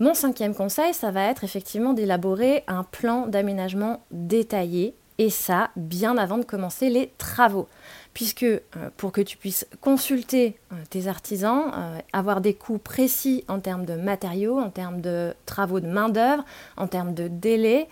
Mon 0.00 0.14
cinquième 0.14 0.54
conseil, 0.54 0.94
ça 0.94 1.10
va 1.10 1.24
être 1.24 1.44
effectivement 1.44 1.92
d'élaborer 1.92 2.62
un 2.68 2.84
plan 2.84 3.26
d'aménagement 3.26 4.00
détaillé, 4.12 4.94
et 5.18 5.28
ça 5.28 5.70
bien 5.74 6.16
avant 6.16 6.38
de 6.38 6.44
commencer 6.44 6.88
les 6.88 7.10
travaux. 7.18 7.68
Puisque 8.14 8.42
euh, 8.42 8.60
pour 8.96 9.12
que 9.12 9.20
tu 9.20 9.36
puisses 9.36 9.66
consulter 9.80 10.56
euh, 10.72 10.76
tes 10.90 11.06
artisans, 11.06 11.70
euh, 11.74 11.98
avoir 12.12 12.40
des 12.40 12.54
coûts 12.54 12.78
précis 12.78 13.44
en 13.48 13.60
termes 13.60 13.84
de 13.84 13.94
matériaux, 13.94 14.58
en 14.58 14.70
termes 14.70 15.00
de 15.00 15.34
travaux 15.46 15.80
de 15.80 15.86
main-d'œuvre, 15.86 16.44
en 16.76 16.86
termes 16.86 17.14
de 17.14 17.28
délai, 17.28 17.88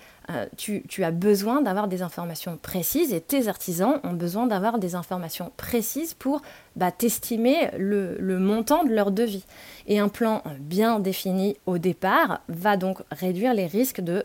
tu, 0.56 0.82
as 1.04 1.12
besoin 1.12 1.62
d'avoir 1.62 1.86
des 1.86 2.02
informations 2.02 2.58
précises 2.60 3.12
et 3.12 3.20
tes 3.20 3.46
artisans 3.46 4.00
ont 4.02 4.12
besoin 4.12 4.48
d'avoir 4.48 4.80
des 4.80 4.96
informations 4.96 5.52
précises 5.56 6.14
pour 6.14 6.42
bah, 6.74 6.90
t'estimer 6.90 7.70
le, 7.78 8.18
montant 8.40 8.82
de 8.82 8.92
leur 8.92 9.12
devis. 9.12 9.44
Et 9.86 10.00
un 10.00 10.08
plan 10.08 10.42
bien 10.58 10.98
défini 10.98 11.56
au 11.64 11.78
départ 11.78 12.40
va 12.48 12.76
donc 12.76 13.02
réduire 13.12 13.54
les 13.54 13.68
risques 13.68 14.00
de, 14.00 14.24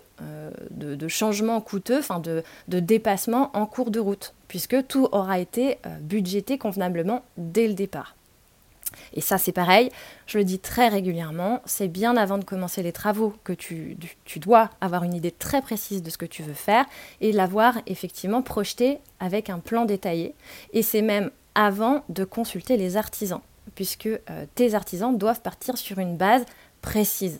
changements 1.07 1.61
coûteux, 1.61 2.01
de, 2.23 2.41
de 2.67 2.79
dépassement 2.79 3.51
en 3.53 3.67
cours 3.67 3.91
de 3.91 3.99
route, 3.99 4.33
puisque 4.51 4.85
tout 4.85 5.07
aura 5.13 5.39
été 5.39 5.77
euh, 5.85 5.97
budgété 6.01 6.57
convenablement 6.57 7.23
dès 7.37 7.69
le 7.69 7.73
départ. 7.73 8.17
Et 9.13 9.21
ça, 9.21 9.37
c'est 9.37 9.53
pareil, 9.53 9.89
je 10.27 10.39
le 10.39 10.43
dis 10.43 10.59
très 10.59 10.89
régulièrement, 10.89 11.61
c'est 11.63 11.87
bien 11.87 12.17
avant 12.17 12.37
de 12.37 12.43
commencer 12.43 12.83
les 12.83 12.91
travaux 12.91 13.33
que 13.45 13.53
tu, 13.53 13.95
dois 14.35 14.69
avoir 14.81 15.05
une 15.05 15.13
idée 15.13 15.31
très 15.31 15.61
précise 15.61 16.03
de 16.03 16.09
ce 16.09 16.17
que 16.17 16.25
tu 16.25 16.43
veux 16.43 16.53
faire 16.53 16.83
et 17.21 17.31
l'avoir 17.31 17.77
effectivement 17.87 18.41
projeté 18.41 18.97
avec 19.21 19.49
un 19.49 19.59
plan 19.59 19.85
détaillé. 19.85 20.35
Et 20.73 20.81
c'est 20.81 21.01
même 21.01 21.31
avant 21.55 22.03
de 22.09 22.25
consulter 22.25 22.75
les 22.75 22.97
artisans, 22.97 23.39
puisque 23.75 24.07
euh, 24.07 24.19
tes 24.55 24.73
artisans 24.73 25.17
doivent 25.17 25.39
partir 25.39 25.77
sur 25.77 25.97
une 25.97 26.17
base 26.17 26.43
précise. 26.81 27.39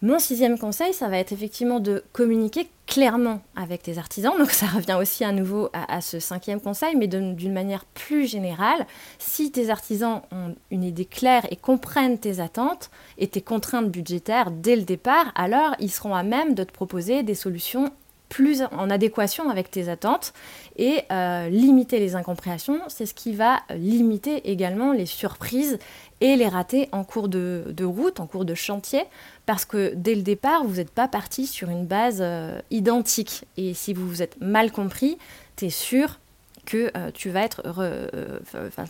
Mon 0.00 0.20
sixième 0.20 0.60
conseil, 0.60 0.94
ça 0.94 1.08
va 1.08 1.18
être 1.18 1.32
effectivement 1.32 1.80
de 1.80 2.04
communiquer 2.12 2.68
clairement 2.86 3.40
avec 3.56 3.82
tes 3.82 3.98
artisans. 3.98 4.36
Donc 4.38 4.50
ça 4.50 4.66
revient 4.66 4.96
aussi 5.00 5.24
à 5.24 5.32
nouveau 5.32 5.68
à, 5.72 6.00
ce 6.00 6.18
cinquième 6.20 6.60
conseil, 6.60 6.96
mais 6.96 7.06
d'une 7.06 7.52
manière 7.52 7.84
plus 7.84 8.26
générale. 8.26 8.86
Si 9.18 9.50
tes 9.50 9.70
artisans 9.70 10.22
ont 10.30 10.54
une 10.70 10.84
idée 10.84 11.04
claire 11.04 11.46
et 11.50 11.56
comprennent 11.56 12.18
tes 12.18 12.40
attentes 12.40 12.90
et 13.18 13.26
tes 13.26 13.42
contraintes 13.42 13.90
budgétaires 13.90 14.50
dès 14.50 14.76
le 14.76 14.82
départ, 14.82 15.32
alors 15.34 15.74
ils 15.80 15.90
seront 15.90 16.14
à 16.14 16.22
même 16.22 16.54
de 16.54 16.64
te 16.64 16.72
proposer 16.72 17.22
des 17.22 17.34
solutions 17.34 17.92
plus 18.28 18.62
en 18.72 18.90
adéquation 18.90 19.50
avec 19.50 19.70
tes 19.70 19.88
attentes 19.88 20.32
et 20.76 21.02
euh, 21.10 21.48
limiter 21.48 21.98
les 21.98 22.14
incompréhensions, 22.14 22.80
c'est 22.88 23.06
ce 23.06 23.14
qui 23.14 23.32
va 23.32 23.60
limiter 23.70 24.50
également 24.50 24.92
les 24.92 25.06
surprises 25.06 25.78
et 26.20 26.36
les 26.36 26.48
rater 26.48 26.88
en 26.92 27.04
cours 27.04 27.28
de, 27.28 27.84
route, 27.84 28.20
en 28.20 28.26
cours 28.26 28.44
de 28.44 28.54
chantier, 28.54 29.04
parce 29.44 29.64
que 29.64 29.92
dès 29.94 30.14
le 30.14 30.22
départ, 30.22 30.64
vous 30.64 30.76
n'êtes 30.76 30.90
pas 30.90 31.08
parti 31.08 31.46
sur 31.46 31.70
une 31.70 31.86
base 31.86 32.18
euh, 32.20 32.60
identique. 32.70 33.44
Et 33.56 33.74
si 33.74 33.94
vous 33.94 34.08
vous 34.08 34.22
êtes 34.22 34.40
mal 34.40 34.72
compris, 34.72 35.18
tu 35.56 35.66
es 35.66 35.70
sûr 35.70 36.18
que 36.64 36.90
euh, 36.96 37.10
tu, 37.12 37.30
vas 37.30 37.42
être 37.42 37.62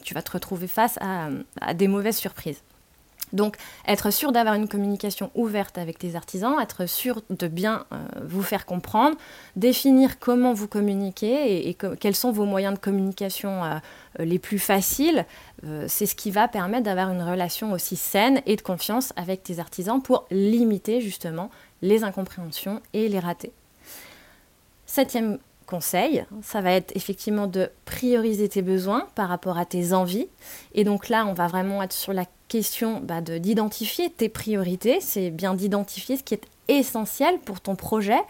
tu 0.02 0.14
vas 0.14 0.22
te 0.22 0.30
retrouver 0.30 0.66
face 0.66 0.98
à 1.00 1.74
des 1.74 1.88
mauvaises 1.88 2.16
surprises. 2.16 2.62
Donc, 3.32 3.56
être 3.86 4.12
sûr 4.12 4.30
d'avoir 4.30 4.54
une 4.54 4.68
communication 4.68 5.30
ouverte 5.34 5.78
avec 5.78 5.98
tes 5.98 6.14
artisans, 6.14 6.54
être 6.60 6.86
sûr 6.86 7.22
de 7.30 7.48
bien 7.48 7.84
euh, 7.92 7.96
vous 8.24 8.42
faire 8.42 8.66
comprendre, 8.66 9.16
définir 9.56 10.18
comment 10.18 10.52
vous 10.52 10.68
communiquez 10.68 11.68
et, 11.68 11.76
quels 11.98 12.14
sont 12.14 12.30
vos 12.30 12.44
moyens 12.44 12.74
de 12.74 12.78
communication 12.78 13.64
euh, 13.64 13.78
les 14.18 14.38
plus 14.38 14.58
faciles, 14.58 15.26
euh, 15.64 15.86
c'est 15.88 16.06
ce 16.06 16.14
qui 16.14 16.30
va 16.30 16.46
permettre 16.48 16.84
d'avoir 16.84 17.10
une 17.10 17.22
relation 17.22 17.72
aussi 17.72 17.96
saine 17.96 18.42
et 18.46 18.56
de 18.56 18.62
confiance 18.62 19.12
avec 19.16 19.42
tes 19.42 19.58
artisans 19.58 20.00
pour 20.00 20.26
limiter 20.30 21.00
justement 21.00 21.50
les 21.82 22.04
incompréhensions 22.04 22.80
et 22.92 23.08
les 23.08 23.18
ratés. 23.18 23.52
Septième 24.86 25.38
conseil, 25.66 26.24
ça 26.42 26.60
va 26.60 26.72
être 26.72 26.94
effectivement 26.94 27.48
de 27.48 27.70
prioriser 27.84 28.48
tes 28.48 28.62
besoins 28.62 29.08
par 29.16 29.28
rapport 29.28 29.58
à 29.58 29.64
tes 29.64 29.92
envies. 29.92 30.28
Et 30.74 30.84
donc 30.84 31.08
là, 31.08 31.26
on 31.26 31.32
va 31.32 31.48
vraiment 31.48 31.82
être 31.82 31.92
sur 31.92 32.12
la 32.12 32.24
question 32.48 33.00
bah, 33.00 33.20
d'identifier 33.20 34.10
tes 34.10 34.28
priorités, 34.28 35.00
c'est 35.00 35.30
bien 35.30 35.54
d'identifier 35.54 36.16
ce 36.16 36.22
qui 36.22 36.34
est 36.34 36.46
essentiel 36.68 37.38
pour 37.40 37.60
ton 37.60 37.76
projet 37.76 38.20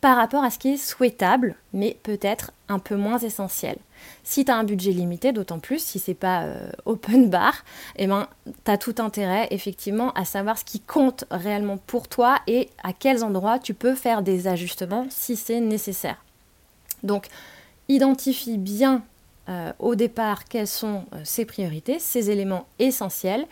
par 0.00 0.16
rapport 0.16 0.42
à 0.42 0.50
ce 0.50 0.58
qui 0.58 0.70
est 0.70 0.76
souhaitable, 0.76 1.56
mais 1.74 1.98
peut-être 2.02 2.52
un 2.68 2.78
peu 2.78 2.96
moins 2.96 3.18
essentiel. 3.18 3.76
Si 4.24 4.46
tu 4.46 4.50
as 4.50 4.56
un 4.56 4.64
budget 4.64 4.92
limité, 4.92 5.32
d'autant 5.32 5.58
plus 5.58 5.82
si 5.82 5.98
c'est 5.98 6.14
pas 6.14 6.44
euh, 6.44 6.70
open 6.86 7.28
bar, 7.28 7.64
eh 7.96 8.06
ben, 8.06 8.26
tu 8.64 8.70
as 8.70 8.78
tout 8.78 8.94
intérêt 8.98 9.48
effectivement 9.50 10.12
à 10.12 10.24
savoir 10.24 10.56
ce 10.56 10.64
qui 10.64 10.80
compte 10.80 11.24
réellement 11.30 11.76
pour 11.76 12.08
toi 12.08 12.38
et 12.46 12.70
à 12.82 12.94
quels 12.94 13.22
endroits 13.24 13.58
tu 13.58 13.74
peux 13.74 13.94
faire 13.94 14.22
des 14.22 14.48
ajustements 14.48 15.06
si 15.10 15.36
c'est 15.36 15.60
nécessaire. 15.60 16.24
Donc, 17.02 17.26
identifie 17.88 18.56
bien 18.56 19.02
euh, 19.50 19.72
au 19.80 19.96
départ 19.96 20.44
quelles 20.44 20.68
sont 20.68 21.06
euh, 21.12 21.22
ces 21.24 21.44
priorités, 21.44 21.98
ces 21.98 22.30
éléments 22.30 22.66
essentiels, 22.78 23.46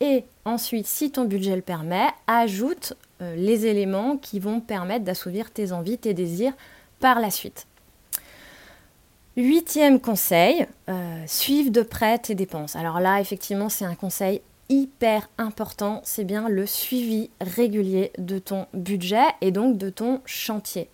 et 0.00 0.24
ensuite, 0.44 0.86
si 0.88 1.12
ton 1.12 1.26
budget 1.26 1.54
le 1.54 1.62
permet, 1.62 2.08
ajoute 2.26 2.94
euh, 3.22 3.36
les 3.36 3.66
éléments 3.66 4.16
qui 4.16 4.40
vont 4.40 4.58
permettre 4.58 5.04
d'assouvir 5.04 5.52
tes 5.52 5.70
envies, 5.70 5.96
tes 5.96 6.12
désirs 6.12 6.54
par 6.98 7.20
la 7.20 7.30
suite. 7.30 7.68
Huitième 9.36 10.00
conseil, 10.00 10.64
suivre 11.26 11.70
de 11.70 11.82
près 11.82 12.18
tes 12.18 12.36
dépenses. 12.36 12.76
Alors 12.76 13.00
là, 13.00 13.20
effectivement, 13.20 13.68
c'est 13.68 13.84
un 13.84 13.96
conseil 13.96 14.42
hyper 14.68 15.28
important, 15.38 16.00
c'est 16.04 16.22
bien 16.22 16.48
le 16.48 16.66
suivi 16.66 17.30
régulier 17.40 18.12
de 18.18 18.38
ton 18.38 18.66
budget 18.74 19.26
et 19.40 19.50
donc 19.50 19.76
de 19.76 19.90
ton 19.90 20.20
chantier. 20.24 20.88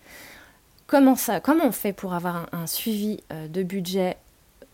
Comment, 0.87 1.17
ça, 1.17 1.41
comment 1.41 1.67
on 1.67 1.73
fait 1.73 1.93
pour 1.93 2.15
avoir 2.15 2.47
un, 2.53 2.67
suivi 2.67 3.23
de 3.31 3.63
budget 3.63 4.17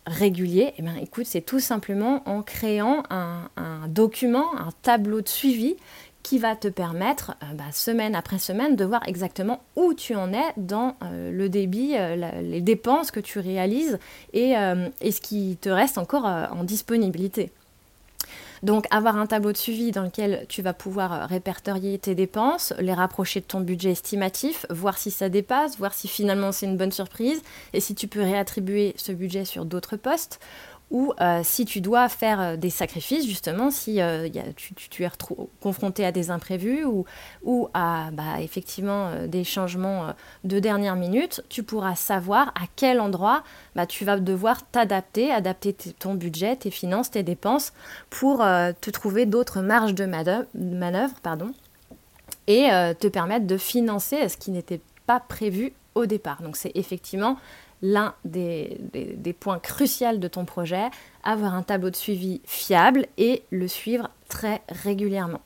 régulier, 0.06 0.72
eh 0.78 0.82
bien, 0.82 0.96
écoute, 0.96 1.26
c'est 1.26 1.40
tout 1.40 1.60
simplement 1.60 2.22
en 2.28 2.42
créant 2.42 3.02
un, 3.10 3.48
document, 3.88 4.56
un 4.56 4.70
tableau 4.82 5.20
de 5.20 5.28
suivi 5.28 5.76
qui 6.22 6.38
va 6.38 6.56
te 6.56 6.66
permettre, 6.66 7.36
euh, 7.42 7.54
bah, 7.54 7.64
semaine 7.72 8.16
après 8.16 8.38
semaine, 8.38 8.75
de 8.75 8.84
voir 8.84 9.02
exactement 9.06 9.62
où 9.76 9.94
tu 9.94 10.16
en 10.16 10.32
es 10.32 10.52
dans 10.56 10.96
euh, 11.02 11.30
le 11.30 11.48
débit, 11.48 11.92
euh, 11.96 12.40
les 12.42 12.60
dépenses 12.60 13.12
que 13.12 13.20
tu 13.20 13.38
réalises 13.38 13.98
et, 14.32 14.54
ce 14.54 15.20
qui 15.20 15.56
te 15.60 15.68
reste 15.68 15.98
encore 15.98 16.25
en 16.25 16.64
disponibilité. 16.64 17.52
Donc 18.66 18.87
avoir 18.90 19.16
un 19.16 19.26
tableau 19.26 19.52
de 19.52 19.56
suivi 19.56 19.92
dans 19.92 20.02
lequel 20.02 20.44
tu 20.49 20.61
vas 20.61 20.73
pouvoir 20.73 21.12
euh, 21.12 21.26
répertorier 21.26 22.00
tes 22.00 22.16
dépenses, 22.16 22.75
les 22.80 22.94
rapprocher 22.94 23.38
de 23.38 23.44
ton 23.44 23.61
budget 23.61 23.92
estimatif, 23.92 24.66
voir 24.70 24.99
si 24.99 25.12
ça 25.12 25.28
dépasse, 25.28 25.78
voir 25.78 25.94
si 25.94 26.08
finalement 26.08 26.50
c'est 26.50 26.66
une 26.66 26.76
bonne 26.76 26.90
surprise 26.90 27.40
et 27.73 27.80
si 27.80 27.94
tu 27.94 28.08
peux 28.08 28.23
réattribuer 28.23 28.92
ce 28.96 29.12
budget 29.12 29.44
sur 29.44 29.66
d'autres 29.66 29.96
postes 29.96 30.40
ou 30.90 31.12
euh, 31.21 31.40
si 31.43 31.64
tu 31.64 31.81
dois 31.81 32.09
faire 32.09 32.40
euh, 32.40 32.57
des 32.57 32.71
sacrifices, 32.71 33.26
justement, 33.26 33.73
si 33.73 34.00
euh, 34.00 34.28
tu, 34.55 35.02
es 35.02 35.09
confronté 35.61 36.07
à 36.07 36.12
des 36.12 36.31
imprévus 36.31 36.85
ou, 36.85 37.69
à 37.75 38.11
bah, 38.12 38.40
effectivement 38.40 39.11
des 39.26 39.43
changements 39.43 40.14
de 40.45 40.61
dernière 40.61 40.95
minute, 40.95 41.43
tu 41.49 41.64
pourras 41.64 41.97
savoir 41.97 42.49
à 42.49 42.66
quel 42.76 43.00
endroit 43.00 43.43
bah, 43.75 43.87
tu 43.87 44.05
vas 44.05 44.19
devoir 44.19 44.64
t'adapter, 44.71 45.33
adapter 45.33 45.75
ton 45.75 46.14
budget, 46.14 46.55
tes 46.57 46.71
finances, 46.71 47.11
tes 47.11 47.25
dépenses 47.25 47.73
pour 48.09 48.38
te 48.38 48.90
trouver 48.90 49.26
d'autres 49.26 49.61
marges 49.61 49.95
de 49.95 50.07
manœuvre, 50.07 51.14
pardon, 51.23 51.52
et 52.47 52.69
te 52.99 53.09
permettre 53.09 53.47
de 53.47 53.57
financer 53.57 54.28
ce 54.28 54.37
qui 54.37 54.50
n'était 54.50 54.81
pas 55.07 55.21
prévu 55.21 55.73
au 55.95 56.07
départ. 56.07 56.43
Donc 56.43 56.57
c'est 56.57 56.73
effectivement 56.75 57.38
l'un 57.83 58.14
des, 58.25 58.78
points 59.38 59.59
cruciaux 59.59 60.16
de 60.16 60.28
ton 60.28 60.45
projet, 60.45 60.88
avoir 61.23 61.54
un 61.54 61.62
tableau 61.62 61.90
de 61.90 61.97
suivi 61.97 62.40
fiable 62.45 63.06
et 63.18 63.42
le 63.50 63.68
suivre 63.68 64.11
très 64.28 64.62
régulièrement. 64.68 65.40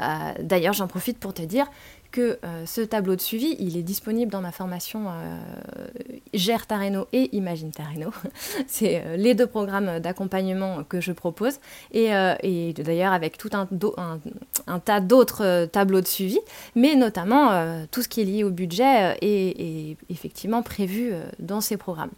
Euh, 0.00 0.34
d'ailleurs, 0.40 0.74
j'en 0.74 0.86
profite 0.86 1.18
pour 1.18 1.34
te 1.34 1.42
dire 1.42 1.66
que 2.10 2.38
euh, 2.44 2.66
ce 2.66 2.80
tableau 2.80 3.16
de 3.16 3.20
suivi, 3.20 3.56
il 3.58 3.76
est 3.76 3.82
disponible 3.82 4.30
dans 4.30 4.40
ma 4.40 4.52
formation 4.52 5.06
euh, 5.08 5.38
Gère 6.34 6.66
Tareno 6.66 7.06
et 7.12 7.34
Imagine 7.36 7.70
Tareno. 7.70 8.10
C'est 8.66 9.02
euh, 9.04 9.16
les 9.16 9.34
deux 9.34 9.46
programmes 9.46 10.00
d'accompagnement 10.00 10.84
que 10.84 11.00
je 11.00 11.12
propose. 11.12 11.58
Et, 11.92 12.08
d'ailleurs, 12.74 13.12
avec 13.12 13.38
tout 13.38 13.50
un, 13.52 14.78
tas 14.80 15.00
d'autres 15.00 15.66
tableaux 15.66 16.00
de 16.00 16.06
suivi, 16.06 16.38
mais 16.74 16.94
notamment 16.94 17.86
tout 17.90 18.02
ce 18.02 18.08
qui 18.08 18.20
est 18.20 18.24
lié 18.24 18.44
au 18.44 18.50
budget 18.50 19.16
est 19.20 19.96
effectivement 20.08 20.62
prévu 20.62 21.12
dans 21.38 21.60
ces 21.60 21.76
programmes. 21.76 22.10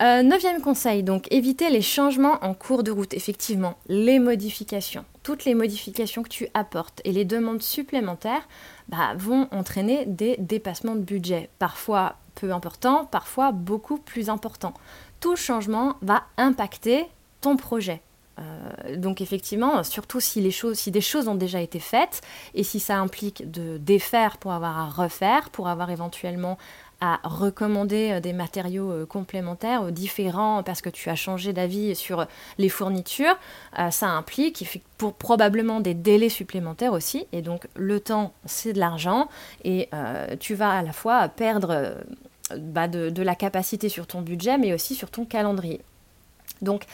Euh, 0.00 0.22
neuvième 0.22 0.60
conseil, 0.60 1.02
donc 1.02 1.26
éviter 1.32 1.70
les 1.70 1.82
changements 1.82 2.38
en 2.44 2.54
cours 2.54 2.84
de 2.84 2.92
route. 2.92 3.14
Effectivement, 3.14 3.74
les 3.88 4.20
modifications. 4.20 5.04
Toutes 5.24 5.44
les 5.44 5.54
modifications 5.54 6.22
que 6.22 6.28
tu 6.28 6.46
apportes 6.54 7.00
et 7.04 7.10
les 7.10 7.24
demandes 7.24 7.62
supplémentaires 7.62 8.46
bah, 8.88 9.14
vont 9.16 9.48
entraîner 9.50 10.06
des 10.06 10.36
dépassements 10.38 10.94
de 10.94 11.00
budget. 11.00 11.50
Parfois 11.58 12.14
peu 12.36 12.52
importants, 12.52 13.06
parfois 13.06 13.50
beaucoup 13.50 13.98
plus 13.98 14.30
importants. 14.30 14.74
Tout 15.18 15.34
changement 15.34 15.96
va 16.00 16.22
impacter 16.36 17.06
ton 17.40 17.56
projet. 17.56 18.00
Euh, 18.38 18.96
donc 18.96 19.20
effectivement, 19.20 19.82
surtout 19.82 20.20
si, 20.20 20.52
si 20.74 20.90
des 20.92 21.00
choses 21.00 21.26
ont 21.26 21.34
déjà 21.34 21.60
été 21.60 21.80
faites 21.80 22.20
et 22.54 22.62
si 22.62 22.78
ça 22.78 22.98
implique 22.98 23.50
de 23.50 23.78
défaire 23.78 24.38
pour 24.38 24.52
avoir 24.52 24.78
à 24.78 24.88
refaire, 24.88 25.50
pour 25.50 25.66
avoir 25.66 25.90
éventuellement 25.90 26.56
à 27.00 27.20
recommander 27.24 28.12
euh, 28.12 28.20
des 28.20 28.32
matériaux 28.32 28.90
euh, 28.90 29.06
complémentaires 29.06 29.92
différents 29.92 30.62
parce 30.62 30.80
que 30.80 30.90
tu 30.90 31.08
as 31.10 31.14
changé 31.14 31.52
d'avis 31.52 31.94
sur 31.94 32.26
les 32.58 32.68
fournitures, 32.68 33.36
ça 33.90 34.08
implique 34.08 34.80
pour 34.96 35.14
probablement 35.14 35.80
des 35.80 35.94
délais 35.94 36.28
supplémentaires 36.28 36.92
aussi. 36.92 37.26
Et 37.32 37.42
donc 37.42 37.66
le 37.74 38.00
temps, 38.00 38.32
c'est 38.44 38.72
de 38.72 38.78
l'argent 38.78 39.28
et 39.64 39.88
tu 40.40 40.54
vas 40.54 40.70
à 40.70 40.82
la 40.82 40.92
fois 40.92 41.28
perdre 41.28 41.94
bah, 42.56 42.88
de, 42.88 43.10
de, 43.10 43.22
la 43.22 43.34
capacité 43.34 43.88
sur 43.88 44.06
ton 44.06 44.22
budget, 44.22 44.58
mais 44.58 44.72
aussi 44.72 44.94
sur 44.94 45.10
ton 45.10 45.24
calendrier. 45.24 45.80
Donc 46.62 46.84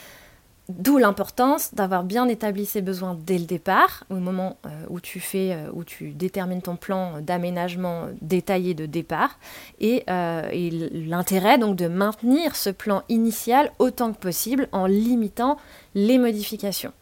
D'où 0.71 0.97
l'importance 0.97 1.75
d'avoir 1.75 2.05
bien 2.05 2.27
établi 2.27 2.65
ses 2.65 2.81
besoins 2.81 3.19
dès 3.21 3.37
le 3.37 3.45
départ, 3.45 4.05
au 4.09 4.15
moment 4.15 4.57
euh, 4.65 4.71
où 4.89 4.99
tu 4.99 5.21
fais, 5.21 5.53
euh, 5.53 5.69
où 5.75 5.85
tu 5.85 6.13
détermines 6.13 6.63
ton 6.63 6.77
plan 6.77 7.21
d'aménagement 7.21 8.07
détaillé 8.23 8.73
de 8.73 8.87
départ, 8.87 9.39
et, 9.79 10.05
euh, 10.09 10.49
et 10.51 10.71
l'intérêt 10.71 11.59
donc 11.59 11.77
de 11.77 11.87
maintenir 11.87 12.57
ce 12.57 12.71
plan 12.71 13.03
initial 13.11 13.73
autant 13.79 14.11
que 14.15 14.19
possible 14.19 14.69
en 14.73 14.87
limitant 14.87 15.59
les 15.95 16.17
modifications. 16.17 16.93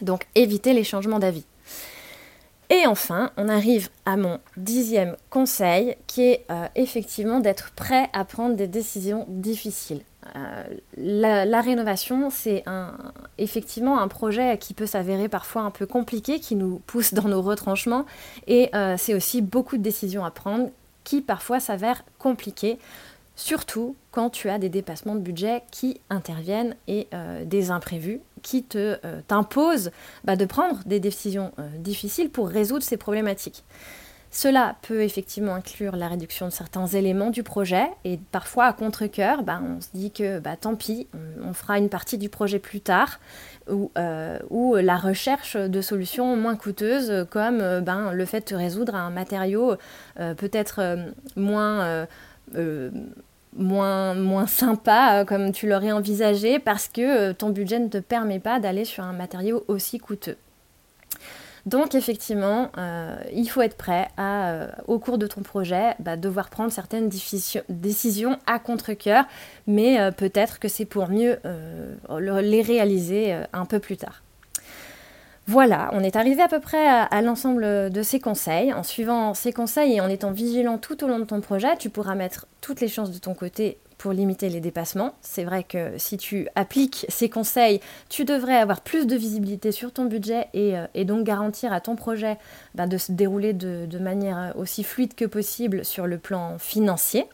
Donc 0.00 0.26
éviter 0.34 0.72
les 0.72 0.84
changements 0.84 1.18
d'avis. 1.18 1.44
Et 2.74 2.88
enfin, 2.88 3.30
on 3.36 3.48
arrive 3.48 3.88
à 4.04 4.16
mon 4.16 4.40
dixième 4.56 5.16
conseil, 5.30 5.96
qui 6.08 6.22
est 6.22 6.46
effectivement 6.74 7.38
d'être 7.38 7.70
prêt 7.76 8.10
à 8.12 8.24
prendre 8.24 8.56
des 8.56 8.66
décisions 8.66 9.26
difficiles. 9.28 10.02
Euh, 10.36 10.64
la, 10.96 11.60
rénovation, 11.60 12.30
c'est 12.30 12.64
effectivement 13.38 14.00
un 14.00 14.08
projet 14.08 14.58
qui 14.58 14.74
peut 14.74 14.86
s'avérer 14.86 15.28
parfois 15.28 15.62
un 15.62 15.70
peu 15.70 15.86
compliqué, 15.86 16.40
qui 16.40 16.56
nous 16.56 16.80
pousse 16.86 17.14
dans 17.14 17.28
nos 17.28 17.42
retranchements, 17.42 18.06
et 18.46 18.70
euh, 18.74 18.96
c'est 18.98 19.14
aussi 19.14 19.42
beaucoup 19.42 19.76
de 19.76 19.82
décisions 19.82 20.24
à 20.24 20.30
prendre 20.30 20.70
qui 21.04 21.20
parfois 21.20 21.60
s'avèrent 21.60 22.04
compliquées, 22.18 22.78
surtout 23.36 23.94
quand 24.10 24.30
tu 24.30 24.48
as 24.48 24.58
des 24.58 24.68
dépassements 24.68 25.14
de 25.14 25.20
budget 25.20 25.62
qui 25.70 26.00
interviennent 26.08 26.76
et 26.88 27.08
euh, 27.12 27.44
des 27.44 27.70
imprévus 27.70 28.20
qui 28.44 28.62
te 28.62 28.96
t'imposent 29.26 29.90
bah, 30.22 30.36
de 30.36 30.44
prendre 30.44 30.78
des 30.86 31.00
décisions 31.00 31.52
difficiles 31.78 32.30
pour 32.30 32.48
résoudre 32.48 32.84
ces 32.84 32.96
problématiques. 32.96 33.64
Cela 34.34 34.74
peut 34.82 35.02
effectivement 35.02 35.54
inclure 35.54 35.94
la 35.94 36.08
réduction 36.08 36.46
de 36.46 36.50
certains 36.50 36.88
éléments 36.88 37.30
du 37.30 37.44
projet 37.44 37.86
et 38.04 38.18
parfois 38.32 38.64
à 38.64 38.72
contre-coeur, 38.72 39.44
bah, 39.44 39.60
on 39.64 39.80
se 39.80 39.86
dit 39.94 40.10
que 40.10 40.40
bah, 40.40 40.56
tant 40.60 40.74
pis, 40.74 41.06
on, 41.40 41.52
fera 41.52 41.78
une 41.78 41.88
partie 41.88 42.18
du 42.18 42.28
projet 42.28 42.58
plus 42.58 42.80
tard 42.80 43.20
ou, 43.70 43.92
euh, 43.96 44.40
la 44.82 44.96
recherche 44.96 45.56
de 45.56 45.80
solutions 45.80 46.36
moins 46.36 46.56
coûteuses 46.56 47.28
comme 47.30 47.60
euh, 47.60 47.80
ben, 47.80 48.10
le 48.10 48.24
fait 48.24 48.50
de 48.50 48.56
résoudre 48.56 48.96
un 48.96 49.10
matériau 49.10 49.76
euh, 50.18 50.34
peut-être 50.34 50.98
moins... 51.36 52.06
Moins, 53.56 54.46
sympa 54.46 55.24
comme 55.26 55.52
tu 55.52 55.68
l'aurais 55.68 55.92
envisagé 55.92 56.58
parce 56.58 56.88
que 56.88 57.32
ton 57.32 57.50
budget 57.50 57.78
ne 57.78 57.88
te 57.88 57.98
permet 57.98 58.40
pas 58.40 58.58
d'aller 58.58 58.84
sur 58.84 59.04
un 59.04 59.12
matériau 59.12 59.64
aussi 59.68 59.98
coûteux. 59.98 60.36
Donc 61.66 61.94
effectivement, 61.94 62.70
euh, 62.76 63.16
il 63.32 63.48
faut 63.48 63.62
être 63.62 63.76
prêt 63.76 64.08
à, 64.18 64.50
euh, 64.50 64.68
au 64.86 64.98
cours 64.98 65.16
de 65.16 65.26
ton 65.26 65.40
projet, 65.42 65.94
bah, 65.98 66.16
devoir 66.16 66.50
prendre 66.50 66.70
certaines 66.70 67.08
décisions 67.08 68.38
à 68.46 68.58
contre-coeur, 68.58 69.24
mais 69.66 69.98
euh, 69.98 70.10
peut-être 70.10 70.58
que 70.58 70.68
c'est 70.68 70.84
pour 70.84 71.08
mieux 71.08 71.38
les 72.10 72.62
réaliser 72.62 73.34
un 73.52 73.64
peu 73.64 73.78
plus 73.78 73.96
tard. 73.96 74.23
Voilà, 75.46 75.90
on 75.92 76.02
est 76.02 76.16
arrivé 76.16 76.40
à 76.40 76.48
peu 76.48 76.58
près 76.58 76.88
à, 76.88 77.20
l'ensemble 77.20 77.90
de 77.90 78.02
ces 78.02 78.18
conseils. 78.18 78.72
En 78.72 78.82
suivant 78.82 79.34
ces 79.34 79.52
conseils 79.52 79.96
et 79.96 80.00
en 80.00 80.08
étant 80.08 80.30
vigilant 80.30 80.78
tout 80.78 81.04
au 81.04 81.06
long 81.06 81.18
de 81.18 81.24
ton 81.24 81.42
projet, 81.42 81.76
tu 81.76 81.90
pourras 81.90 82.14
mettre 82.14 82.46
toutes 82.62 82.80
les 82.80 82.88
chances 82.88 83.10
de 83.10 83.18
ton 83.18 83.34
côté 83.34 83.76
pour 83.98 84.12
limiter 84.12 84.48
les 84.48 84.60
dépassements. 84.60 85.14
C'est 85.20 85.44
vrai 85.44 85.62
que 85.62 85.92
si 85.98 86.16
tu 86.16 86.48
appliques 86.54 87.04
ces 87.10 87.28
conseils, 87.28 87.80
tu 88.08 88.24
devrais 88.24 88.56
avoir 88.56 88.80
plus 88.80 89.06
de 89.06 89.16
visibilité 89.16 89.70
sur 89.70 89.92
ton 89.92 90.06
budget 90.06 90.48
et, 90.54 90.78
euh, 90.78 91.04
donc 91.04 91.24
garantir 91.24 91.74
à 91.74 91.80
ton 91.80 91.94
projet 91.94 92.38
bah, 92.74 92.86
de 92.86 92.96
se 92.96 93.12
dérouler 93.12 93.52
de, 93.52 93.84
de 93.84 93.98
manière 93.98 94.54
aussi 94.56 94.82
fluide 94.82 95.14
que 95.14 95.26
possible 95.26 95.84
sur 95.84 96.06
le 96.06 96.16
plan 96.16 96.58
financier. 96.58 97.26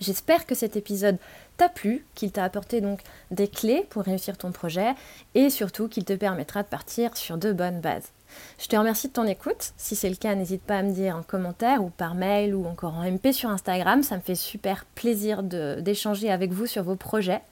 J'espère 0.00 0.46
que 0.46 0.54
cet 0.54 0.76
épisode 0.76 1.18
t'a 1.60 1.68
plu, 1.68 2.06
qu'il 2.14 2.32
t'a 2.32 2.44
apporté 2.44 2.80
donc 2.80 3.00
des 3.30 3.46
clés 3.46 3.86
pour 3.90 4.02
réussir 4.02 4.38
ton 4.38 4.50
projet 4.50 4.94
et 5.34 5.50
surtout 5.50 5.88
qu'il 5.88 6.06
te 6.06 6.14
permettra 6.14 6.62
de 6.62 6.68
partir 6.68 7.14
sur 7.18 7.36
de 7.36 7.52
bonnes 7.52 7.80
bases. 7.80 8.12
Je 8.58 8.66
te 8.66 8.76
remercie 8.76 9.08
de 9.08 9.12
ton 9.12 9.26
écoute. 9.26 9.74
Si 9.76 9.94
c'est 9.94 10.08
le 10.08 10.16
cas, 10.16 10.34
n'hésite 10.34 10.62
pas 10.62 10.78
à 10.78 10.82
me 10.82 10.92
dire 10.92 11.16
en 11.16 11.22
commentaire 11.22 11.84
ou 11.84 11.90
par 11.90 12.14
mail 12.14 12.54
ou 12.54 12.64
encore 12.64 12.94
en 12.94 13.04
MP 13.04 13.32
sur 13.32 13.50
Instagram. 13.50 14.02
Ça 14.02 14.16
me 14.16 14.22
fait 14.22 14.36
super 14.36 14.86
plaisir 14.94 15.42
d'échanger 15.42 16.30
avec 16.30 16.50
vous 16.50 16.66
sur 16.66 16.82
vos 16.82 16.96
projets. 16.96 17.42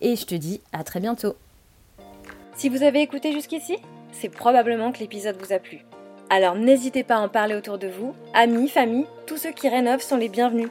Et 0.00 0.14
je 0.14 0.24
te 0.24 0.36
dis 0.36 0.60
à 0.72 0.84
très 0.84 1.00
bientôt. 1.00 1.34
Si 2.54 2.68
vous 2.68 2.84
avez 2.84 3.02
écouté 3.02 3.32
jusqu'ici, 3.32 3.78
c'est 4.12 4.28
probablement 4.28 4.92
que 4.92 5.00
l'épisode 5.00 5.36
vous 5.36 5.52
a 5.52 5.58
plu. 5.58 5.84
Alors 6.30 6.54
n'hésitez 6.54 7.02
pas 7.02 7.16
à 7.16 7.20
en 7.20 7.28
parler 7.28 7.56
autour 7.56 7.78
de 7.78 7.88
vous. 7.88 8.14
Amis, 8.34 8.68
famille, 8.68 9.06
tous 9.26 9.38
ceux 9.38 9.52
qui 9.52 9.68
rénovent 9.68 10.02
sont 10.02 10.16
les 10.16 10.28
bienvenus. 10.28 10.70